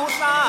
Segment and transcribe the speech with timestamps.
[0.00, 0.39] 朱砂